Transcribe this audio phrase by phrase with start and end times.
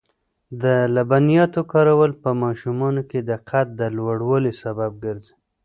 [0.61, 0.63] د
[0.95, 5.35] لبنیاتو کارول په ماشومانو کې د قد د لوړوالي سبب ګرځي.